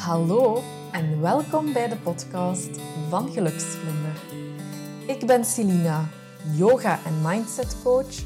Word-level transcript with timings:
Hallo 0.00 0.62
en 0.92 1.20
welkom 1.20 1.72
bij 1.72 1.88
de 1.88 1.96
podcast 1.96 2.68
van 3.08 3.30
Geluksvlinder. 3.32 4.22
Ik 5.06 5.26
ben 5.26 5.44
Celina, 5.44 6.08
yoga- 6.56 6.98
en 7.04 7.20
mindset 7.22 7.76
coach, 7.82 8.24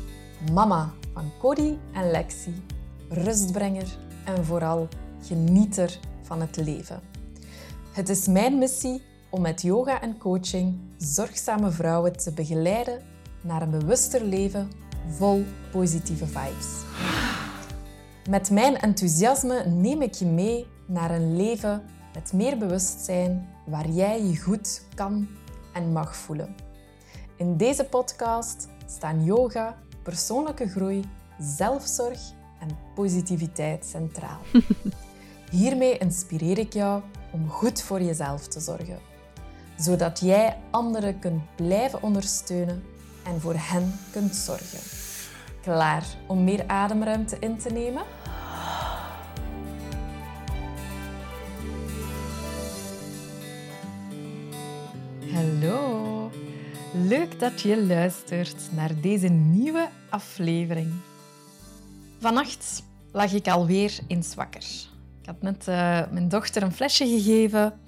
mama 0.53 0.93
van 1.13 1.33
Cody 1.41 1.77
en 1.93 2.11
Lexi, 2.11 2.63
rustbrenger 3.09 3.97
en 4.25 4.45
vooral 4.45 4.89
genieter 5.23 5.99
van 6.23 6.41
het 6.41 6.57
leven. 6.57 7.01
Het 7.93 8.09
is 8.09 8.27
mijn 8.27 8.59
missie 8.59 9.03
om 9.31 9.41
met 9.41 9.63
yoga 9.63 10.01
en 10.01 10.19
coaching 10.19 10.81
zorgzame 10.97 11.71
vrouwen 11.71 12.17
te 12.17 12.33
begeleiden 12.33 13.03
naar 13.41 13.63
een 13.63 13.71
bewuster 13.71 14.25
leven 14.25 14.71
vol 15.09 15.45
positieve 15.73 16.27
vibes. 16.27 16.83
Met 18.31 18.51
mijn 18.51 18.77
enthousiasme 18.77 19.65
neem 19.67 20.03
ik 20.03 20.15
je 20.15 20.27
mee 20.27 20.67
naar 20.87 21.11
een 21.11 21.37
leven 21.37 21.83
met 22.15 22.33
meer 22.33 22.59
bewustzijn 22.59 23.49
waar 23.67 23.89
jij 23.89 24.23
je 24.23 24.41
goed 24.41 24.83
kan 24.95 25.29
en 25.73 25.93
mag 25.93 26.17
voelen. 26.17 26.55
In 27.37 27.57
deze 27.57 27.85
podcast 27.85 28.69
staan 28.87 29.25
yoga, 29.25 29.79
persoonlijke 30.03 30.69
groei, 30.69 31.05
zelfzorg 31.39 32.21
en 32.61 32.69
positiviteit 32.95 33.85
centraal. 33.85 34.39
Hiermee 35.51 35.99
inspireer 35.99 36.59
ik 36.59 36.73
jou 36.73 37.03
om 37.33 37.49
goed 37.49 37.83
voor 37.83 38.03
jezelf 38.03 38.49
te 38.49 38.61
zorgen, 38.61 38.99
zodat 39.77 40.21
jij 40.21 40.59
anderen 40.71 41.19
kunt 41.19 41.43
blijven 41.57 42.03
ondersteunen 42.03 42.83
en 43.25 43.41
voor 43.41 43.55
hen 43.57 43.99
kunt 44.13 44.37
zorgen. 44.37 44.79
Klaar 45.63 46.07
om 46.27 46.45
meer 46.45 46.65
ademruimte 46.67 47.37
in 47.39 47.59
te 47.59 47.71
nemen? 47.71 48.03
Leuk 57.19 57.41
dat 57.41 57.61
je 57.61 57.87
luistert 57.87 58.73
naar 58.73 59.01
deze 59.01 59.29
nieuwe 59.29 59.89
aflevering. 60.11 60.93
Vannacht 62.21 62.83
lag 63.13 63.33
ik 63.33 63.49
alweer 63.49 63.99
eens 64.09 64.35
wakker. 64.35 64.65
Ik 65.21 65.27
had 65.27 65.43
net 65.43 65.69
uh, 65.69 66.11
mijn 66.11 66.29
dochter 66.29 66.63
een 66.63 66.73
flesje 66.73 67.07
gegeven 67.07 67.81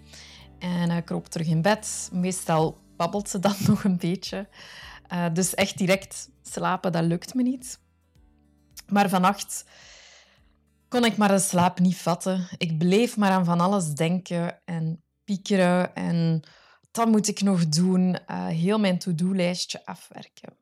en 0.58 0.90
uh, 0.90 0.96
kroop 1.04 1.26
terug 1.26 1.46
in 1.46 1.62
bed. 1.62 2.08
Meestal 2.12 2.78
babbelt 2.96 3.28
ze 3.28 3.38
dan 3.38 3.54
nog 3.66 3.84
een 3.84 3.98
beetje. 3.98 4.48
Uh, 5.12 5.26
dus 5.32 5.54
echt 5.54 5.78
direct 5.78 6.30
slapen, 6.42 6.92
dat 6.92 7.04
lukt 7.04 7.34
me 7.34 7.42
niet. 7.42 7.80
Maar 8.88 9.08
vannacht 9.08 9.64
kon 10.88 11.04
ik 11.04 11.16
maar 11.16 11.28
de 11.28 11.38
slaap 11.38 11.78
niet 11.78 11.96
vatten. 11.96 12.48
Ik 12.58 12.78
bleef 12.78 13.16
maar 13.16 13.30
aan 13.30 13.44
van 13.44 13.60
alles 13.60 13.94
denken 13.94 14.60
en 14.64 15.02
piekeren 15.24 15.94
en 15.94 16.42
dat 16.96 17.08
moet 17.08 17.28
ik 17.28 17.40
nog 17.40 17.68
doen. 17.68 18.08
Uh, 18.08 18.46
heel 18.46 18.78
mijn 18.78 18.98
to-do-lijstje 18.98 19.86
afwerken. 19.86 20.56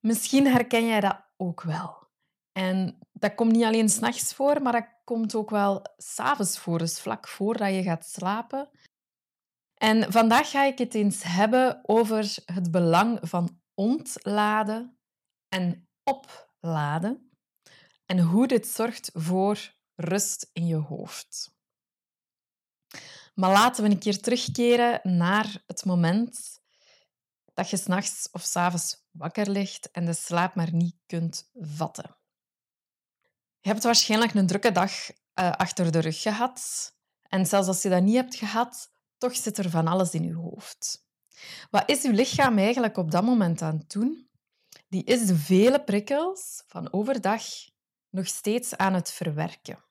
Misschien 0.00 0.46
herken 0.46 0.86
jij 0.86 1.00
dat 1.00 1.24
ook 1.36 1.62
wel. 1.62 2.08
En 2.52 2.98
dat 3.12 3.34
komt 3.34 3.52
niet 3.52 3.64
alleen 3.64 3.88
s'nachts 3.88 4.34
voor, 4.34 4.62
maar 4.62 4.72
dat 4.72 4.88
komt 5.04 5.34
ook 5.34 5.50
wel 5.50 5.82
s'avonds 5.96 6.58
voor, 6.58 6.78
dus 6.78 7.00
vlak 7.00 7.28
voordat 7.28 7.74
je 7.74 7.82
gaat 7.82 8.04
slapen. 8.04 8.70
En 9.74 10.12
vandaag 10.12 10.50
ga 10.50 10.64
ik 10.64 10.78
het 10.78 10.94
eens 10.94 11.22
hebben 11.22 11.80
over 11.82 12.34
het 12.44 12.70
belang 12.70 13.18
van 13.22 13.60
ontladen 13.74 14.98
en 15.48 15.88
opladen 16.02 17.30
en 18.06 18.18
hoe 18.18 18.46
dit 18.46 18.66
zorgt 18.66 19.10
voor 19.14 19.74
rust 19.94 20.50
in 20.52 20.66
je 20.66 20.76
hoofd. 20.76 21.53
Maar 23.34 23.50
laten 23.50 23.84
we 23.84 23.90
een 23.90 23.98
keer 23.98 24.20
terugkeren 24.20 25.00
naar 25.16 25.62
het 25.66 25.84
moment 25.84 26.60
dat 27.54 27.70
je 27.70 27.76
s'nachts 27.76 28.28
of 28.32 28.42
s'avonds 28.42 29.06
wakker 29.10 29.50
ligt 29.50 29.90
en 29.90 30.04
de 30.04 30.12
slaap 30.12 30.54
maar 30.54 30.74
niet 30.74 30.96
kunt 31.06 31.50
vatten. 31.54 32.16
Je 33.60 33.68
hebt 33.68 33.82
waarschijnlijk 33.82 34.34
een 34.34 34.46
drukke 34.46 34.72
dag 34.72 34.92
uh, 35.10 35.14
achter 35.34 35.92
de 35.92 35.98
rug 35.98 36.20
gehad. 36.20 36.92
En 37.22 37.46
zelfs 37.46 37.68
als 37.68 37.82
je 37.82 37.88
dat 37.88 38.02
niet 38.02 38.14
hebt 38.14 38.34
gehad, 38.34 38.92
toch 39.18 39.36
zit 39.36 39.58
er 39.58 39.70
van 39.70 39.86
alles 39.86 40.10
in 40.10 40.22
je 40.22 40.34
hoofd. 40.34 41.06
Wat 41.70 41.82
is 41.86 42.02
je 42.02 42.12
lichaam 42.12 42.58
eigenlijk 42.58 42.96
op 42.96 43.10
dat 43.10 43.24
moment 43.24 43.62
aan 43.62 43.76
het 43.78 43.90
doen? 43.90 44.28
Die 44.88 45.04
is 45.04 45.26
de 45.26 45.36
vele 45.36 45.84
prikkels 45.84 46.62
van 46.66 46.92
overdag 46.92 47.42
nog 48.10 48.26
steeds 48.26 48.76
aan 48.76 48.94
het 48.94 49.10
verwerken. 49.10 49.83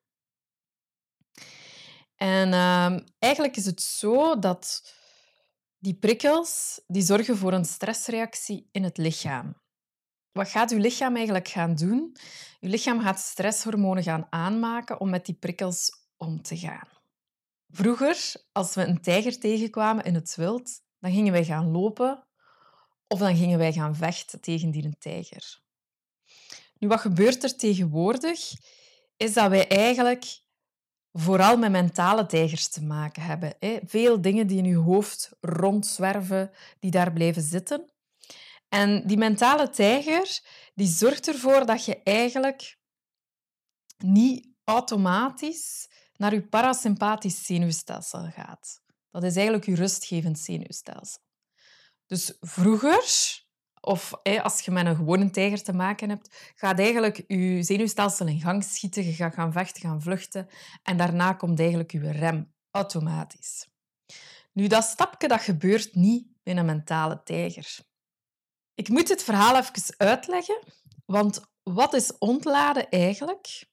En 2.16 2.48
uh, 2.48 3.00
eigenlijk 3.20 3.56
is 3.56 3.66
het 3.66 3.82
zo 3.82 4.40
dat 4.40 4.94
die 5.78 5.96
prikkels 5.96 6.82
die 6.88 7.02
zorgen 7.02 7.38
voor 7.38 7.54
een 7.54 7.66
stressreactie 7.66 8.70
in 8.72 8.84
het 8.84 8.98
lichaam. 8.98 9.62
Wat 10.32 10.50
gaat 10.50 10.72
uw 10.72 10.78
lichaam 10.78 11.16
eigenlijk 11.16 11.48
gaan 11.48 11.76
doen? 11.76 12.18
Uw 12.60 12.70
lichaam 12.70 13.02
gaat 13.02 13.20
stresshormonen 13.20 14.04
gaan 14.04 14.28
aanmaken 14.30 15.00
om 15.00 15.10
met 15.10 15.26
die 15.26 15.36
prikkels 15.36 15.90
om 16.18 16.42
te 16.42 16.58
gaan. 16.58 16.88
Vroeger, 17.70 18.34
als 18.52 18.76
we 18.76 18.86
een 18.86 19.02
tijger 19.02 19.40
tegenkwamen 19.40 20.04
in 20.04 20.16
het 20.16 20.36
wild, 20.36 20.82
dan 21.00 21.12
gingen 21.12 21.32
wij 21.32 21.46
gaan 21.46 21.72
lopen 21.72 22.28
of 23.08 23.20
dan 23.20 23.36
gingen 23.36 23.58
wij 23.58 23.74
gaan 23.74 23.96
vechten 23.96 24.42
tegen 24.42 24.72
die 24.72 24.98
tijger. 24.98 25.62
Nu, 26.78 26.88
wat 26.88 27.00
gebeurt 27.00 27.44
er 27.44 27.56
tegenwoordig? 27.56 28.52
Is 29.18 29.34
dat 29.34 29.50
wij 29.50 29.68
eigenlijk 29.68 30.43
vooral 31.14 31.58
met 31.58 31.72
mentale 31.72 32.26
tijgers 32.26 32.68
te 32.68 32.84
maken 32.84 33.24
hebben. 33.24 33.56
Veel 33.86 34.22
dingen 34.22 34.48
die 34.48 34.58
in 34.58 34.66
je 34.66 34.76
hoofd 34.76 35.32
rondzwerven, 35.42 36.52
die 36.80 36.92
daar 36.92 37.14
blijven 37.14 37.42
zitten. 37.42 37.92
En 38.70 39.08
die 39.08 39.18
mentale 39.18 39.70
tijger 39.70 40.40
die 40.76 40.88
zorgt 40.88 41.28
ervoor 41.28 41.66
dat 41.66 41.86
je 41.86 42.04
eigenlijk 42.04 42.78
niet 43.98 44.48
automatisch 44.64 45.90
naar 46.16 46.34
je 46.34 46.48
parasympathisch 46.48 47.46
zenuwstelsel 47.46 48.30
gaat. 48.32 48.82
Dat 49.12 49.24
is 49.24 49.36
eigenlijk 49.36 49.66
je 49.66 49.76
rustgevend 49.76 50.40
zenuwstelsel. 50.40 51.22
Dus 52.06 52.38
vroeger 52.40 53.43
of 53.86 54.14
als 54.42 54.62
je 54.62 54.72
met 54.72 54.86
een 54.86 54.96
gewone 54.96 55.30
tijger 55.30 55.64
te 55.64 55.74
maken 55.74 56.10
hebt, 56.10 56.54
gaat 56.56 56.80
eigenlijk 56.80 57.24
je 57.28 57.64
zenuwstelsel 57.64 58.28
in 58.28 58.42
gang 58.42 58.64
schieten. 58.64 59.06
Je 59.06 59.14
gaat 59.14 59.34
gaan 59.34 59.52
vechten, 59.52 59.82
gaan 59.82 60.02
vluchten. 60.02 60.48
En 60.84 60.98
daarna 60.98 61.34
komt 61.34 61.60
eigenlijk 61.60 61.92
je 61.92 62.12
rem 62.12 62.54
automatisch. 62.72 63.68
Nu, 64.54 64.68
dat 64.68 64.84
stapje 64.84 65.28
dat 65.28 65.42
gebeurt 65.42 65.96
niet 65.96 66.28
in 66.44 66.58
een 66.58 66.66
mentale 66.66 67.22
tijger. 67.24 67.80
Ik 68.76 68.90
moet 68.90 69.10
het 69.10 69.24
verhaal 69.24 69.58
even 69.58 69.94
uitleggen, 69.98 70.60
want 71.06 71.42
wat 71.64 71.94
is 71.94 72.18
ontladen 72.18 72.90
eigenlijk? 72.90 73.66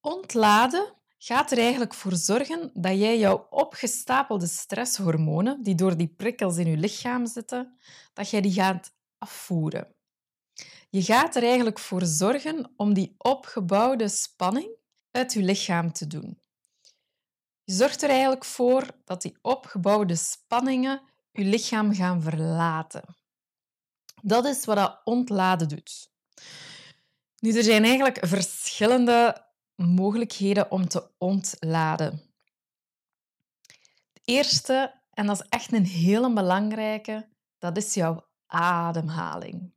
Ontladen 0.00 0.94
gaat 1.18 1.50
er 1.50 1.58
eigenlijk 1.58 1.94
voor 1.94 2.16
zorgen 2.16 2.70
dat 2.74 2.98
jij 2.98 3.18
jouw 3.18 3.46
opgestapelde 3.50 4.46
stresshormonen, 4.46 5.62
die 5.62 5.74
door 5.74 5.96
die 5.96 6.14
prikkels 6.16 6.56
in 6.56 6.70
je 6.70 6.76
lichaam 6.76 7.26
zitten, 7.26 7.78
dat 8.12 8.30
jij 8.30 8.40
die 8.40 8.52
gaat 8.52 8.96
afvoeren. 9.18 9.94
Je 10.90 11.02
gaat 11.02 11.36
er 11.36 11.42
eigenlijk 11.42 11.78
voor 11.78 12.04
zorgen 12.04 12.72
om 12.76 12.94
die 12.94 13.14
opgebouwde 13.18 14.08
spanning 14.08 14.76
uit 15.10 15.32
je 15.32 15.42
lichaam 15.42 15.92
te 15.92 16.06
doen. 16.06 16.40
Je 17.64 17.72
zorgt 17.72 18.02
er 18.02 18.10
eigenlijk 18.10 18.44
voor 18.44 18.86
dat 19.04 19.22
die 19.22 19.38
opgebouwde 19.42 20.16
spanningen 20.16 21.02
je 21.32 21.44
lichaam 21.44 21.94
gaan 21.94 22.22
verlaten. 22.22 23.16
Dat 24.22 24.44
is 24.44 24.64
wat 24.64 24.76
dat 24.76 25.00
ontladen 25.04 25.68
doet. 25.68 26.10
Nu, 27.38 27.52
er 27.52 27.62
zijn 27.62 27.84
eigenlijk 27.84 28.18
verschillende 28.26 29.46
mogelijkheden 29.74 30.70
om 30.70 30.88
te 30.88 31.10
ontladen. 31.18 32.32
De 34.12 34.20
eerste, 34.24 35.02
en 35.10 35.26
dat 35.26 35.40
is 35.40 35.46
echt 35.48 35.72
een 35.72 35.86
hele 35.86 36.32
belangrijke, 36.32 37.28
dat 37.58 37.76
is 37.76 37.94
jouw 37.94 38.27
ademhaling. 38.48 39.72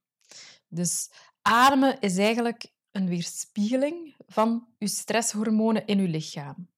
Dus 0.67 1.09
ademen 1.41 1.99
is 1.99 2.17
eigenlijk 2.17 2.71
een 2.91 3.07
weerspiegeling 3.07 4.15
van 4.27 4.67
je 4.77 4.87
stresshormonen 4.87 5.85
in 5.85 6.01
je 6.01 6.07
lichaam. 6.07 6.69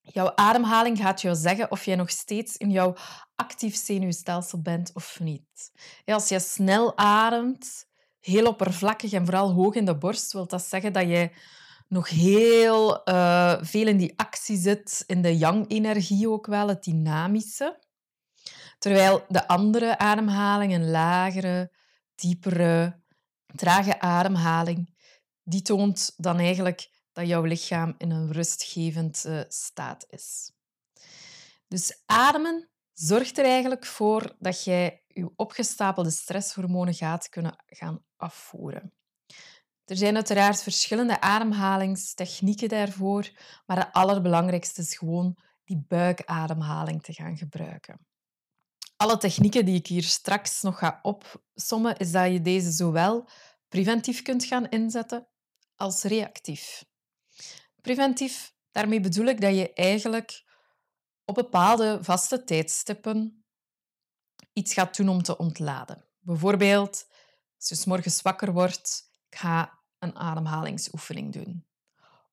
Jouw 0.00 0.32
ademhaling 0.34 0.98
gaat 0.98 1.20
jou 1.20 1.36
zeggen 1.36 1.70
of 1.70 1.84
jij 1.84 1.96
nog 1.96 2.10
steeds 2.10 2.56
in 2.56 2.70
jouw 2.70 2.94
actief 3.34 3.76
zenuwstelsel 3.76 4.62
bent 4.62 4.90
of 4.94 5.20
niet. 5.20 5.72
Als 6.04 6.28
je 6.28 6.38
snel 6.38 6.96
ademt, 6.96 7.86
heel 8.20 8.46
oppervlakkig 8.46 9.12
en 9.12 9.24
vooral 9.24 9.52
hoog 9.52 9.74
in 9.74 9.84
de 9.84 9.98
borst, 9.98 10.32
wil 10.32 10.46
dat 10.46 10.62
zeggen 10.62 10.92
dat 10.92 11.08
je 11.08 11.30
nog 11.88 12.08
heel 12.08 13.08
uh, 13.08 13.56
veel 13.60 13.86
in 13.86 13.96
die 13.96 14.12
actie 14.16 14.56
zit, 14.56 15.04
in 15.06 15.22
de 15.22 15.38
yang-energie 15.38 16.28
ook 16.28 16.46
wel, 16.46 16.68
het 16.68 16.84
dynamische. 16.84 17.78
Terwijl 18.78 19.24
de 19.28 19.48
andere 19.48 19.98
ademhaling, 19.98 20.74
een 20.74 20.90
lagere, 20.90 21.72
diepere, 22.14 23.02
trage 23.56 24.00
ademhaling, 24.00 24.96
die 25.42 25.62
toont 25.62 26.14
dan 26.16 26.38
eigenlijk 26.38 26.90
dat 27.12 27.26
jouw 27.26 27.42
lichaam 27.42 27.94
in 27.98 28.10
een 28.10 28.32
rustgevende 28.32 29.44
staat 29.48 30.06
is. 30.08 30.52
Dus 31.68 32.02
ademen 32.06 32.68
zorgt 32.92 33.38
er 33.38 33.44
eigenlijk 33.44 33.86
voor 33.86 34.36
dat 34.38 34.64
jij 34.64 35.02
je 35.06 35.32
opgestapelde 35.36 36.10
stresshormonen 36.10 36.94
gaat 36.94 37.28
kunnen 37.28 37.64
gaan 37.66 38.04
afvoeren. 38.16 38.92
Er 39.84 39.96
zijn 39.96 40.14
uiteraard 40.14 40.62
verschillende 40.62 41.20
ademhalingstechnieken 41.20 42.68
daarvoor, 42.68 43.30
maar 43.66 43.76
het 43.76 43.92
allerbelangrijkste 43.92 44.80
is 44.80 44.96
gewoon 44.96 45.38
die 45.64 45.84
buikademhaling 45.88 47.02
te 47.02 47.12
gaan 47.12 47.36
gebruiken. 47.36 48.07
Alle 48.98 49.18
technieken 49.18 49.64
die 49.64 49.74
ik 49.74 49.86
hier 49.86 50.02
straks 50.02 50.62
nog 50.62 50.78
ga 50.78 50.98
opsommen, 51.02 51.96
is 51.96 52.12
dat 52.12 52.32
je 52.32 52.40
deze 52.40 52.70
zowel 52.70 53.28
preventief 53.68 54.22
kunt 54.22 54.44
gaan 54.44 54.68
inzetten 54.68 55.28
als 55.76 56.02
reactief. 56.02 56.84
Preventief, 57.80 58.54
daarmee 58.70 59.00
bedoel 59.00 59.26
ik 59.26 59.40
dat 59.40 59.54
je 59.54 59.72
eigenlijk 59.72 60.44
op 61.24 61.34
bepaalde 61.34 61.98
vaste 62.02 62.44
tijdstippen 62.44 63.44
iets 64.52 64.74
gaat 64.74 64.96
doen 64.96 65.08
om 65.08 65.22
te 65.22 65.36
ontladen. 65.36 66.04
Bijvoorbeeld, 66.18 67.06
als 67.56 67.68
je 67.68 67.74
s 67.74 67.84
morgens 67.84 68.22
wakker 68.22 68.52
wordt, 68.52 69.10
ik 69.30 69.38
ga 69.38 69.80
een 69.98 70.16
ademhalingsoefening 70.16 71.32
doen. 71.32 71.66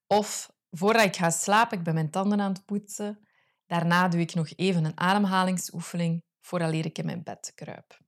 Of 0.08 0.52
voordat 0.72 1.06
ik 1.06 1.16
ga 1.16 1.30
slapen, 1.30 1.78
ik 1.78 1.84
ben 1.84 1.94
mijn 1.94 2.12
tanden 2.12 2.42
aan 2.42 2.54
het 2.54 2.66
poetsen. 2.66 3.28
Daarna 3.66 4.08
doe 4.08 4.20
ik 4.20 4.34
nog 4.34 4.50
even 4.56 4.86
een 4.86 5.00
ademhalingsoefening 5.00 6.24
vooraleer 6.46 6.86
ik 6.86 6.98
in 6.98 7.06
mijn 7.06 7.24
bed 7.24 7.52
kruip. 7.56 8.00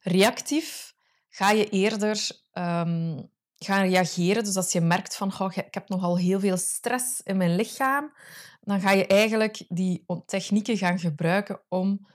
Reactief 0.00 0.94
ga 1.28 1.50
je 1.50 1.68
eerder 1.68 2.30
um, 2.52 3.30
gaan 3.56 3.88
reageren. 3.88 4.44
Dus 4.44 4.56
als 4.56 4.72
je 4.72 4.80
merkt 4.80 5.16
van 5.16 5.32
oh, 5.38 5.56
ik 5.56 5.74
heb 5.74 5.88
nogal 5.88 6.18
heel 6.18 6.40
veel 6.40 6.56
stress 6.56 7.22
in 7.22 7.36
mijn 7.36 7.56
lichaam, 7.56 8.12
dan 8.60 8.80
ga 8.80 8.90
je 8.90 9.06
eigenlijk 9.06 9.64
die 9.68 10.04
technieken 10.26 10.76
gaan 10.76 10.98
gebruiken 10.98 11.60
om 11.68 12.06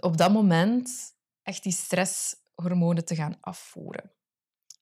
op 0.00 0.16
dat 0.16 0.32
moment 0.32 0.90
echt 1.42 1.62
die 1.62 1.72
stresshormonen 1.72 3.04
te 3.04 3.14
gaan 3.14 3.38
afvoeren. 3.40 4.12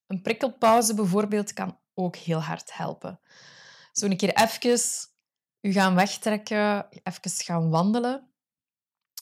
Een 0.07 0.23
prikkelpauze 0.23 0.95
bijvoorbeeld 0.95 1.53
kan 1.53 1.79
ook 1.95 2.17
heel 2.17 2.43
hard 2.43 2.77
helpen. 2.77 3.21
Zo 3.93 4.07
een 4.07 4.17
keer 4.17 4.35
even 4.35 4.81
u 5.61 5.73
gaan 5.73 5.95
wegtrekken, 5.95 6.89
even 6.91 7.31
gaan 7.31 7.71
wandelen. 7.71 8.31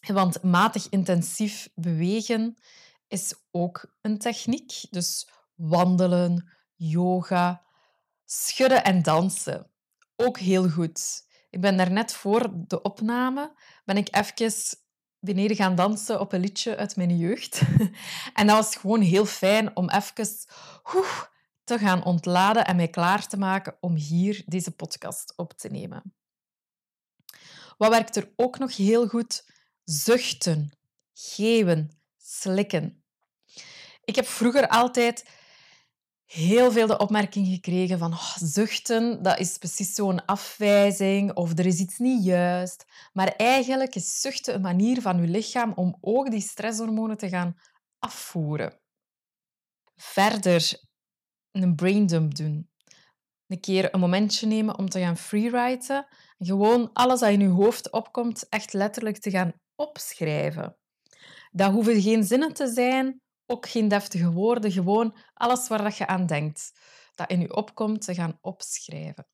Want 0.07 0.43
matig 0.43 0.89
intensief 0.89 1.69
bewegen 1.75 2.57
is 3.09 3.35
ook 3.51 3.95
een 4.01 4.19
techniek. 4.19 4.73
Dus 4.91 5.29
wandelen, 5.55 6.53
yoga, 6.75 7.65
schudden 8.25 8.85
en 8.85 9.03
dansen. 9.03 9.71
Ook 10.17 10.39
heel 10.39 10.71
goed. 10.71 11.27
Ik 11.51 11.61
ben 11.61 11.77
daarnet 11.77 12.13
voor 12.13 12.51
de 12.53 12.83
opname 12.83 13.55
ben 13.85 13.97
ik 13.97 14.17
even 14.17 14.79
beneden 15.21 15.57
gaan 15.57 15.75
dansen 15.75 16.21
op 16.21 16.33
een 16.33 16.41
liedje 16.41 16.77
uit 16.77 16.97
mijn 16.97 17.17
jeugd. 17.17 17.61
En 18.35 18.47
dat 18.47 18.57
was 18.57 18.77
gewoon 18.77 19.01
heel 19.01 19.27
fijn 19.27 19.77
om 19.77 19.89
even 19.89 20.27
te 21.65 21.79
gaan 21.79 22.05
ontladen 22.05 22.67
en 22.67 22.77
mij 22.77 22.89
klaar 22.89 23.27
te 23.27 23.37
maken 23.37 23.77
om 23.81 23.95
hier 23.95 24.43
deze 24.47 24.71
podcast 24.71 25.33
op 25.37 25.53
te 25.53 25.69
nemen. 25.69 26.15
Wat 27.79 27.91
werkt 27.91 28.17
er 28.17 28.33
ook 28.37 28.59
nog 28.59 28.77
heel 28.77 29.09
goed? 29.09 29.45
Zuchten, 29.85 30.73
geven, 31.13 31.91
slikken. 32.17 33.05
Ik 34.05 34.17
heb 34.17 34.27
vroeger 34.27 34.69
altijd 34.69 35.29
heel 36.25 36.73
veel 36.73 36.87
de 36.87 36.99
opmerking 36.99 37.47
gekregen 37.47 37.99
van 37.99 38.13
oh, 38.13 38.37
zuchten, 38.37 39.23
dat 39.23 39.39
is 39.39 39.59
precies 39.59 39.95
zo'n 39.95 40.25
afwijzing 40.25 41.33
of 41.35 41.59
er 41.59 41.67
is 41.67 41.79
iets 41.79 41.99
niet 41.99 42.25
juist. 42.25 42.85
Maar 43.13 43.29
eigenlijk 43.29 43.95
is 43.95 44.21
zuchten 44.21 44.55
een 44.55 44.61
manier 44.61 45.01
van 45.01 45.21
je 45.21 45.29
lichaam 45.29 45.73
om 45.75 45.99
ook 46.01 46.31
die 46.31 46.41
stresshormonen 46.41 47.17
te 47.17 47.29
gaan 47.29 47.57
afvoeren. 47.99 48.81
Verder 49.97 50.81
een 51.51 51.75
braindump 51.75 52.35
doen. 52.35 52.69
Een 53.47 53.61
keer 53.61 53.95
een 53.95 54.01
momentje 54.01 54.47
nemen 54.47 54.79
om 54.79 54.89
te 54.89 55.01
gaan 55.01 55.17
freewriten. 55.17 56.07
Gewoon 56.39 56.93
alles 56.93 57.21
dat 57.21 57.31
in 57.31 57.41
je 57.41 57.49
hoofd 57.49 57.91
opkomt, 57.91 58.49
echt 58.49 58.73
letterlijk 58.73 59.19
te 59.19 59.31
gaan 59.31 59.53
opschrijven. 59.77 60.77
Dat 61.51 61.73
hoeven 61.73 62.03
geen 62.03 62.25
zinnen 62.25 62.53
te 62.53 62.67
zijn, 62.69 63.21
ook 63.47 63.69
geen 63.69 63.89
deftige 63.89 64.33
woorden, 64.33 64.73
gewoon 64.73 65.17
alles 65.35 65.69
waar 65.69 65.83
dat 65.83 65.97
je 65.97 66.07
aan 66.07 66.27
denkt, 66.27 66.73
dat 67.15 67.31
in 67.31 67.41
je 67.41 67.57
opkomt, 67.57 68.05
te 68.05 68.15
gaan 68.15 68.39
opschrijven. 68.41 69.27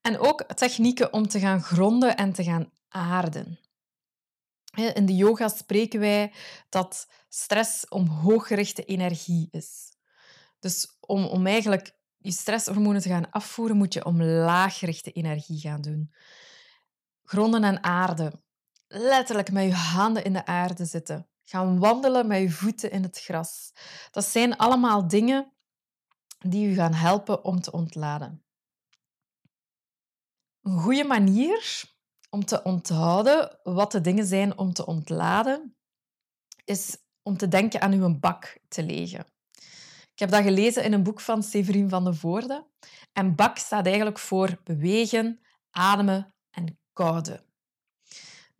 En 0.00 0.18
ook 0.18 0.42
technieken 0.42 1.12
om 1.12 1.28
te 1.28 1.38
gaan 1.38 1.62
gronden 1.62 2.16
en 2.16 2.32
te 2.32 2.44
gaan 2.44 2.72
aarden. 2.88 3.58
In 4.74 5.06
de 5.06 5.16
yoga 5.16 5.48
spreken 5.48 6.00
wij 6.00 6.32
dat 6.68 7.08
stress 7.28 7.88
om 7.88 8.06
hooggerichte 8.06 8.84
energie 8.84 9.48
is. 9.50 9.96
Dus 10.58 10.96
om, 11.00 11.24
om 11.24 11.46
eigenlijk 11.46 11.96
je 12.16 12.30
stresshormonen 12.30 13.00
te 13.00 13.08
gaan 13.08 13.30
afvoeren, 13.30 13.76
moet 13.76 13.92
je 13.92 14.04
om 14.04 14.22
laaggerichte 14.22 15.12
energie 15.12 15.60
gaan 15.60 15.80
doen. 15.80 16.14
Gronden 17.22 17.64
en 17.64 17.82
aarden. 17.82 18.43
Letterlijk 18.96 19.52
met 19.52 19.64
je 19.64 19.74
handen 19.74 20.24
in 20.24 20.32
de 20.32 20.46
aarde 20.46 20.84
zitten. 20.84 21.28
Gaan 21.42 21.78
wandelen 21.78 22.26
met 22.26 22.40
je 22.40 22.50
voeten 22.50 22.90
in 22.90 23.02
het 23.02 23.20
gras. 23.20 23.72
Dat 24.10 24.24
zijn 24.24 24.56
allemaal 24.56 25.08
dingen 25.08 25.52
die 26.38 26.68
u 26.68 26.74
gaan 26.74 26.94
helpen 26.94 27.44
om 27.44 27.60
te 27.60 27.72
ontladen. 27.72 28.44
Een 30.62 30.78
goede 30.78 31.04
manier 31.04 31.84
om 32.30 32.44
te 32.44 32.62
onthouden 32.62 33.58
wat 33.62 33.92
de 33.92 34.00
dingen 34.00 34.26
zijn 34.26 34.58
om 34.58 34.72
te 34.72 34.86
ontladen, 34.86 35.76
is 36.64 36.96
om 37.22 37.36
te 37.36 37.48
denken 37.48 37.80
aan 37.80 37.92
uw 37.92 38.18
bak 38.18 38.58
te 38.68 38.82
legen. 38.82 39.26
Ik 40.12 40.18
heb 40.18 40.30
dat 40.30 40.42
gelezen 40.42 40.84
in 40.84 40.92
een 40.92 41.02
boek 41.02 41.20
van 41.20 41.42
Severin 41.42 41.88
van 41.88 42.04
de 42.04 42.14
Voorde. 42.14 42.66
En 43.12 43.34
bak 43.34 43.58
staat 43.58 43.86
eigenlijk 43.86 44.18
voor 44.18 44.60
bewegen, 44.64 45.40
ademen 45.70 46.34
en 46.50 46.78
koude. 46.92 47.52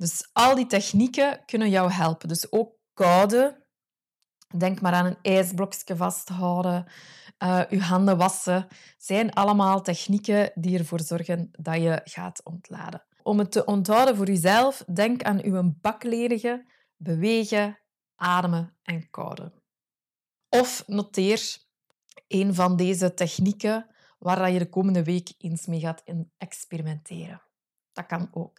Dus 0.04 0.28
al 0.32 0.54
die 0.54 0.66
technieken 0.66 1.44
kunnen 1.44 1.70
jou 1.70 1.90
helpen. 1.90 2.28
Dus 2.28 2.52
ook 2.52 2.76
koude. 2.94 3.66
Denk 4.56 4.80
maar 4.80 4.92
aan 4.92 5.06
een 5.06 5.18
ijsblokje 5.22 5.96
vasthouden, 5.96 6.86
uh, 7.38 7.82
handen 7.82 8.16
wassen. 8.16 8.66
zijn 8.96 9.32
allemaal 9.32 9.82
technieken 9.82 10.52
die 10.54 10.78
ervoor 10.78 11.00
zorgen 11.00 11.48
dat 11.52 11.74
je 11.74 12.00
gaat 12.04 12.44
ontladen. 12.44 13.04
Om 13.22 13.38
het 13.38 13.52
te 13.52 13.64
onthouden 13.64 14.16
voor 14.16 14.26
jezelf, 14.26 14.84
denk 14.92 15.22
aan 15.22 15.42
uw 15.42 15.74
bakledige, 15.80 16.66
bewegen, 16.96 17.78
ademen 18.14 18.76
en 18.82 19.10
koude. 19.10 19.52
Of 20.48 20.84
noteer 20.86 21.56
een 22.28 22.54
van 22.54 22.76
deze 22.76 23.14
technieken 23.14 23.86
waar 24.18 24.50
je 24.50 24.58
de 24.58 24.68
komende 24.68 25.04
week 25.04 25.34
eens 25.38 25.66
mee 25.66 25.80
gaat 25.80 26.02
experimenteren. 26.36 27.42
Dat 27.92 28.06
kan 28.06 28.28
ook. 28.32 28.58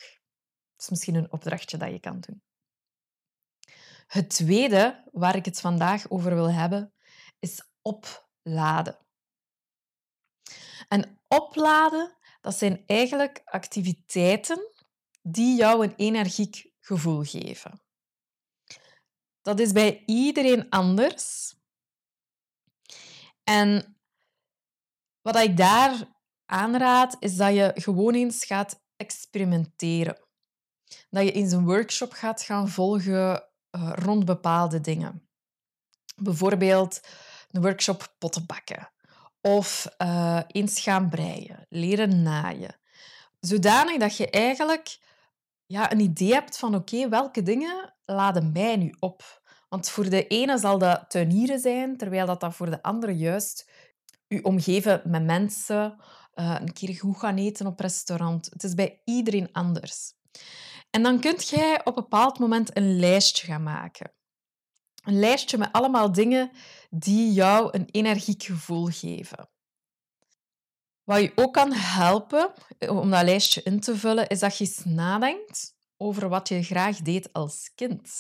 Dat 0.76 0.84
is 0.84 0.90
misschien 0.90 1.16
een 1.16 1.32
opdrachtje 1.32 1.78
dat 1.78 1.92
je 1.92 2.00
kan 2.00 2.20
doen. 2.20 2.44
Het 4.08 4.30
tweede 4.30 5.10
waar 5.12 5.36
ik 5.36 5.46
het 5.46 5.60
vandaag 5.60 6.10
over 6.10 6.34
wil 6.34 6.52
hebben, 6.52 6.94
is 7.40 7.62
opladen. 7.82 9.00
En 10.88 11.22
opladen, 11.28 12.18
dat 12.42 12.56
zijn 12.56 12.84
eigenlijk 12.86 13.42
activiteiten 13.46 14.72
die 15.22 15.58
jou 15.58 15.84
een 15.84 15.96
energiek 15.96 16.72
gevoel 16.80 17.24
geven. 17.24 17.82
Dat 19.42 19.60
is 19.60 19.72
bij 19.72 20.04
iedereen 20.06 20.70
anders. 20.70 21.56
En 23.44 23.98
wat 25.22 25.36
ik 25.36 25.58
daar 25.58 26.14
aanraad, 26.46 27.16
is 27.20 27.36
dat 27.36 27.54
je 27.54 27.72
gewoon 27.76 28.14
eens 28.14 28.46
gaat 28.46 28.84
experimenteren. 28.96 30.25
Dat 31.10 31.24
je 31.24 31.32
eens 31.32 31.52
een 31.52 31.66
workshop 31.66 32.12
gaat 32.12 32.42
gaan 32.42 32.70
volgen 32.70 33.44
eh, 33.70 33.92
rond 33.96 34.26
bepaalde 34.26 34.82
dingen. 34.82 35.28
Bijvoorbeeld 36.16 37.02
een 37.52 37.62
workshop 37.62 38.16
pottenbakken 38.18 38.90
of 39.42 39.88
uh, 39.98 40.40
eens 40.48 40.80
gaan 40.80 41.10
breien, 41.10 41.66
leren 41.70 42.24
naaien. 42.24 42.76
Zodanig 43.40 43.98
dat 43.98 44.18
je 44.18 44.30
eigenlijk 44.30 44.98
ja, 45.66 45.92
een 45.92 46.00
idee 46.00 46.34
hebt 46.34 46.58
van 46.58 46.76
oké, 46.76 47.10
welke 47.10 47.44
dingen 47.44 47.94
laden 48.06 48.52
mij 48.52 48.76
nu 48.76 48.96
op? 49.00 49.44
Want 49.70 49.90
voor 49.90 50.10
de 50.10 50.28
ene 50.28 50.58
zal 50.58 50.78
dat 50.78 51.06
tuinieren 51.08 51.60
zijn, 51.60 51.98
terwijl 51.98 52.26
dat, 52.26 52.40
dat 52.40 52.56
voor 52.56 52.70
de 52.70 52.82
andere 52.82 53.18
juist 53.18 53.72
je 54.28 54.44
omgeven 54.44 55.02
met 55.06 55.24
mensen, 55.24 55.96
uh, 56.36 56.56
een 56.60 56.74
keer 56.74 56.96
goed 56.96 57.18
gaan 57.18 57.38
eten 57.38 57.68
op 57.68 57.80
restaurant. 57.80 58.46
Het 58.46 58.64
is 58.64 58.74
bij 58.74 59.02
iedereen 59.04 59.50
anders. 59.52 60.14
En 60.90 61.04
dan 61.04 61.20
kunt 61.20 61.50
jij 61.50 61.80
op 61.80 61.88
een 61.88 61.94
bepaald 61.94 62.40
moment 62.40 62.78
een 62.78 63.00
lijstje 63.00 63.48
gaan 63.48 63.64
maken. 63.64 64.14
Een 65.04 65.20
lijstje 65.20 65.58
met 65.58 65.72
allemaal 65.72 66.12
dingen 66.12 66.52
die 66.90 67.34
jou 67.34 67.70
een 67.72 67.88
energiek 67.92 68.44
gevoel 68.44 68.86
geven. 68.86 69.50
Wat 71.04 71.22
je 71.22 71.32
ook 71.36 71.54
kan 71.54 71.74
helpen 71.74 72.54
om 72.80 73.10
dat 73.10 73.24
lijstje 73.24 73.64
in 73.64 73.80
te 73.80 73.98
vullen, 73.98 74.28
is 74.28 74.40
dat 74.40 74.58
je 74.58 74.66
eens 74.66 74.84
nadenkt 74.84 75.76
over 75.98 76.30
wat 76.30 76.48
je 76.48 76.64
graag 76.64 76.98
deed 76.98 77.34
als 77.34 77.72
kind. 77.76 78.12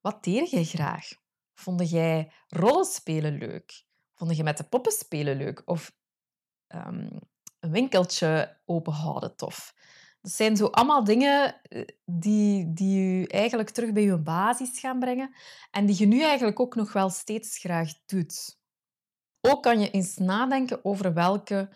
Wat 0.00 0.24
deed 0.24 0.50
je 0.50 0.64
graag? 0.64 1.08
Vond 1.54 1.90
jij 1.90 2.32
rollenspelen 2.46 3.38
leuk? 3.38 3.84
Vond 4.14 4.36
je 4.36 4.42
met 4.42 4.56
de 4.56 4.64
poppen 4.64 4.92
spelen 4.92 5.36
leuk? 5.36 5.62
Of 5.64 5.92
um, 6.68 7.08
een 7.60 7.70
winkeltje 7.70 8.60
openhouden 8.64 9.36
tof? 9.36 9.74
Dat 10.22 10.32
zijn 10.32 10.56
zo 10.56 10.66
allemaal 10.66 11.04
dingen 11.04 11.60
eh, 11.62 11.86
die, 12.04 12.72
die 12.72 13.00
je 13.00 13.28
eigenlijk 13.28 13.70
terug 13.70 13.92
bij 13.92 14.02
je 14.02 14.18
basis 14.18 14.78
gaan 14.78 14.98
brengen 14.98 15.34
en 15.70 15.86
die 15.86 15.98
je 15.98 16.06
nu 16.06 16.22
eigenlijk 16.22 16.60
ook 16.60 16.74
nog 16.74 16.92
wel 16.92 17.10
steeds 17.10 17.58
graag 17.58 17.92
doet. 18.06 18.60
Ook 19.40 19.62
kan 19.62 19.80
je 19.80 19.90
eens 19.90 20.16
nadenken 20.16 20.84
over 20.84 21.14
welke 21.14 21.68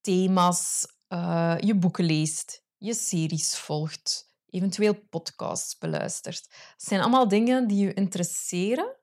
thema's 0.00 0.86
uh, 1.08 1.56
je 1.60 1.74
boeken 1.74 2.04
leest, 2.04 2.64
je 2.76 2.94
series 2.94 3.58
volgt, 3.58 4.32
eventueel 4.46 4.94
podcasts 5.10 5.78
beluistert. 5.78 6.48
Dat 6.48 6.86
zijn 6.86 7.00
allemaal 7.00 7.28
dingen 7.28 7.66
die 7.66 7.86
je 7.86 7.94
interesseren 7.94 8.96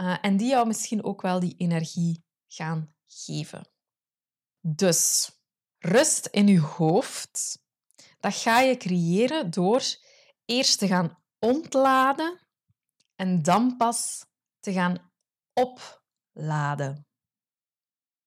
uh, 0.00 0.16
en 0.20 0.36
die 0.36 0.48
jou 0.48 0.66
misschien 0.66 1.04
ook 1.04 1.22
wel 1.22 1.40
die 1.40 1.54
energie 1.56 2.24
gaan 2.46 2.94
geven. 3.06 3.68
Dus 4.60 5.30
rust 5.78 6.26
in 6.26 6.46
je 6.46 6.60
hoofd, 6.60 7.58
dat 8.20 8.34
ga 8.34 8.60
je 8.60 8.76
creëren 8.76 9.50
door 9.50 9.82
eerst 10.44 10.78
te 10.78 10.86
gaan 10.86 11.18
ontladen 11.38 12.38
en 13.16 13.42
dan 13.42 13.76
pas 13.76 14.24
te 14.60 14.72
gaan 14.72 15.12
opladen. 15.52 17.06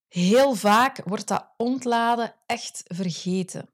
Heel 0.08 0.56
vaak 0.56 1.02
wordt 1.06 1.28
dat 1.28 1.54
ontladen 1.58 2.36
echt 2.46 2.84
vergeten. 2.86 3.70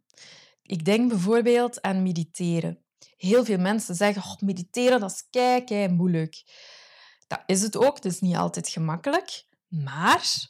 Ik 0.61 0.85
denk 0.85 1.09
bijvoorbeeld 1.09 1.81
aan 1.81 2.03
mediteren. 2.03 2.83
Heel 3.17 3.45
veel 3.45 3.57
mensen 3.57 3.95
zeggen, 3.95 4.21
oh, 4.21 4.39
mediteren 4.39 4.99
dat 4.99 5.11
is 5.11 5.27
kei, 5.29 5.63
kei 5.63 5.87
moeilijk. 5.87 6.43
Dat 7.27 7.43
is 7.45 7.61
het 7.61 7.77
ook, 7.77 7.95
het 7.95 8.05
is 8.05 8.19
niet 8.19 8.35
altijd 8.35 8.69
gemakkelijk. 8.69 9.45
Maar 9.67 10.49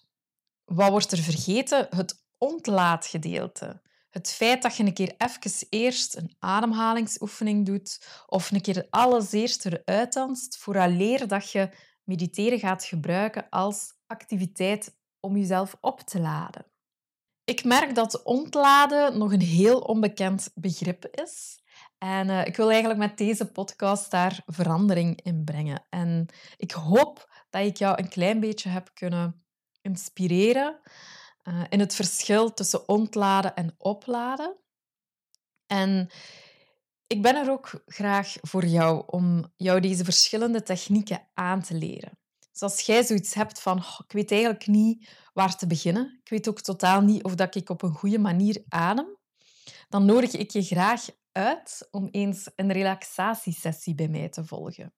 wat 0.65 0.89
wordt 0.89 1.11
er 1.11 1.17
vergeten? 1.17 1.87
Het 1.89 2.23
ontlaatgedeelte. 2.37 3.81
Het 4.19 4.31
feit 4.31 4.61
dat 4.61 4.75
je 4.75 4.83
een 4.83 4.93
keer 4.93 5.13
even 5.17 5.67
eerst 5.69 6.15
een 6.15 6.35
ademhalingsoefening 6.39 7.65
doet 7.65 8.07
of 8.27 8.51
een 8.51 8.61
keer 8.61 8.87
alles 8.89 9.31
eerst 9.31 9.65
eruit 9.65 10.13
danst, 10.13 10.57
vooraleer 10.57 11.27
dat 11.27 11.51
je 11.51 11.69
mediteren 12.03 12.59
gaat 12.59 12.83
gebruiken 12.83 13.49
als 13.49 13.93
activiteit 14.07 14.97
om 15.19 15.37
jezelf 15.37 15.75
op 15.81 15.99
te 15.99 16.19
laden. 16.19 16.65
Ik 17.43 17.63
merk 17.63 17.95
dat 17.95 18.23
ontladen 18.23 19.17
nog 19.17 19.33
een 19.33 19.41
heel 19.41 19.79
onbekend 19.79 20.51
begrip 20.55 21.05
is. 21.05 21.61
En 21.97 22.27
uh, 22.27 22.45
ik 22.45 22.55
wil 22.55 22.69
eigenlijk 22.69 22.99
met 22.99 23.17
deze 23.17 23.51
podcast 23.51 24.11
daar 24.11 24.41
verandering 24.45 25.21
in 25.21 25.43
brengen. 25.43 25.85
En 25.89 26.25
ik 26.57 26.71
hoop 26.71 27.45
dat 27.49 27.65
ik 27.65 27.77
jou 27.77 27.97
een 27.97 28.09
klein 28.09 28.39
beetje 28.39 28.69
heb 28.69 28.91
kunnen 28.93 29.43
inspireren 29.81 30.79
in 31.69 31.79
het 31.79 31.95
verschil 31.95 32.53
tussen 32.53 32.87
ontladen 32.87 33.55
en 33.55 33.75
opladen. 33.77 34.57
En 35.65 36.09
ik 37.07 37.21
ben 37.21 37.35
er 37.35 37.51
ook 37.51 37.83
graag 37.85 38.35
voor 38.41 38.65
jou 38.65 39.03
om 39.05 39.51
jou 39.55 39.79
deze 39.79 40.03
verschillende 40.03 40.63
technieken 40.63 41.27
aan 41.33 41.61
te 41.61 41.73
leren. 41.73 42.17
Dus 42.51 42.61
als 42.61 42.79
jij 42.81 43.03
zoiets 43.03 43.33
hebt 43.33 43.61
van, 43.61 43.77
ik 43.77 44.11
weet 44.11 44.31
eigenlijk 44.31 44.67
niet 44.67 45.09
waar 45.33 45.55
te 45.55 45.67
beginnen, 45.67 46.19
ik 46.23 46.29
weet 46.29 46.49
ook 46.49 46.61
totaal 46.61 47.01
niet 47.01 47.23
of 47.23 47.35
dat 47.35 47.55
ik 47.55 47.69
op 47.69 47.81
een 47.81 47.93
goede 47.93 48.19
manier 48.19 48.63
adem, 48.67 49.17
dan 49.89 50.05
nodig 50.05 50.31
ik 50.31 50.51
je 50.51 50.63
graag 50.63 51.05
uit 51.31 51.87
om 51.91 52.07
eens 52.11 52.49
een 52.55 52.71
relaxatiesessie 52.71 53.95
bij 53.95 54.07
mij 54.07 54.29
te 54.29 54.45
volgen. 54.45 54.93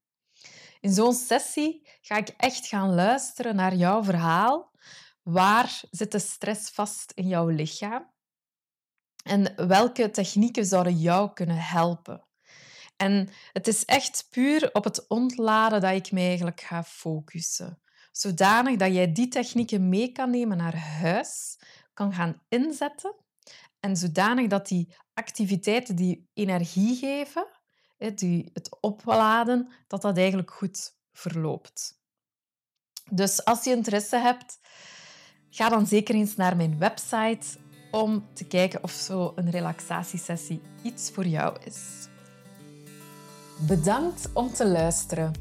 In 0.80 0.94
zo'n 0.94 1.14
sessie 1.14 1.88
ga 2.02 2.18
ik 2.18 2.30
echt 2.38 2.68
gaan 2.68 2.94
luisteren 2.94 3.56
naar 3.56 3.76
jouw 3.76 4.04
verhaal. 4.04 4.71
Waar 5.22 5.82
zit 5.92 6.12
de 6.12 6.20
stress 6.20 6.70
vast 6.70 7.12
in 7.12 7.28
jouw 7.28 7.48
lichaam? 7.48 8.12
En 9.24 9.68
welke 9.68 10.12
technieken 10.12 10.66
zouden 10.66 10.98
jou 10.98 11.34
kunnen 11.34 11.58
helpen? 11.58 12.26
En 12.98 13.30
het 13.54 13.68
is 13.68 13.86
echt 13.86 14.28
puur 14.30 14.70
op 14.74 14.84
het 14.84 15.08
ontladen 15.08 15.82
dat 15.82 15.92
ik 15.92 16.12
me 16.12 16.20
eigenlijk 16.20 16.62
ga 16.62 16.84
focussen. 16.84 17.82
Zodanig 18.12 18.78
dat 18.78 18.94
jij 18.94 19.12
die 19.12 19.28
technieken 19.28 19.90
mee 19.90 20.12
kan 20.12 20.30
nemen 20.30 20.58
naar 20.58 20.78
huis, 20.78 21.60
kan 21.94 22.14
gaan 22.14 22.42
inzetten. 22.48 23.16
En 23.80 23.98
zodanig 23.98 24.48
dat 24.48 24.68
die 24.68 24.96
activiteiten 25.14 25.96
die 25.96 26.30
energie 26.34 26.96
geven, 26.96 27.48
die 28.16 28.50
het 28.54 28.82
opladen, 28.82 29.72
dat 29.88 30.02
dat 30.02 30.18
eigenlijk 30.18 30.52
goed 30.52 30.98
verloopt. 31.12 32.00
Dus 33.12 33.46
als 33.46 33.64
je 33.64 33.72
interesse 33.72 34.18
hebt, 34.18 34.60
ga 35.52 35.70
dan 35.70 35.88
zeker 35.88 36.16
eens 36.16 36.36
naar 36.36 36.56
mijn 36.56 36.78
website 36.78 37.58
om 37.92 38.26
te 38.34 38.44
kijken 38.44 38.84
of 38.84 38.92
zo 38.92 39.32
een 39.36 39.50
relaxatiesessie 39.50 40.62
iets 40.82 41.12
voor 41.12 41.26
jou 41.26 41.58
is. 41.64 42.08
Bedankt 43.68 44.30
om 44.34 44.54
te 44.54 44.68
luisteren. 44.68 45.32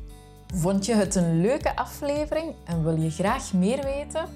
Vond 0.54 0.86
je 0.86 0.94
het 0.94 1.14
een 1.14 1.40
leuke 1.40 1.76
aflevering 1.76 2.54
en 2.64 2.84
wil 2.84 3.00
je 3.00 3.10
graag 3.10 3.52
meer 3.52 3.84
weten? 3.84 4.28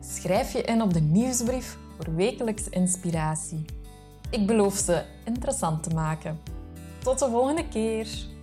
Schrijf 0.00 0.52
je 0.52 0.62
in 0.62 0.82
op 0.82 0.92
de 0.92 1.00
nieuwsbrief 1.00 1.76
voor 1.96 2.14
wekelijks 2.14 2.68
inspiratie. 2.68 3.64
Ik 4.30 4.46
beloof 4.46 4.74
ze 4.74 5.04
interessant 5.24 5.82
te 5.82 5.90
maken. 5.90 6.40
Tot 6.98 7.18
de 7.18 7.28
volgende 7.28 7.68
keer! 7.68 8.34